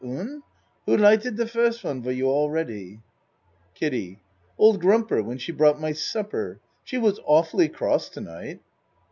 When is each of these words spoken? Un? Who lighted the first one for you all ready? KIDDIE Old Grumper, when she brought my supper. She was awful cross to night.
Un? 0.03 0.41
Who 0.87 0.97
lighted 0.97 1.37
the 1.37 1.45
first 1.45 1.83
one 1.83 2.01
for 2.01 2.09
you 2.11 2.25
all 2.25 2.49
ready? 2.49 3.01
KIDDIE 3.75 4.17
Old 4.57 4.81
Grumper, 4.81 5.23
when 5.23 5.37
she 5.37 5.51
brought 5.51 5.79
my 5.79 5.91
supper. 5.93 6.59
She 6.83 6.97
was 6.97 7.19
awful 7.23 7.69
cross 7.69 8.09
to 8.09 8.21
night. 8.21 8.61